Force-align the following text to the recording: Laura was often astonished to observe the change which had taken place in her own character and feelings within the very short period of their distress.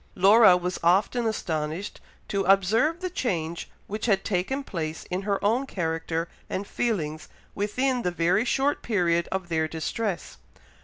Laura 0.15 0.57
was 0.57 0.79
often 0.81 1.27
astonished 1.27 2.01
to 2.27 2.41
observe 2.45 3.01
the 3.01 3.09
change 3.11 3.69
which 3.85 4.07
had 4.07 4.23
taken 4.25 4.63
place 4.63 5.03
in 5.11 5.21
her 5.21 5.37
own 5.45 5.67
character 5.67 6.27
and 6.49 6.65
feelings 6.65 7.29
within 7.53 8.01
the 8.01 8.09
very 8.09 8.43
short 8.43 8.81
period 8.81 9.27
of 9.31 9.47
their 9.47 9.67
distress. 9.67 10.37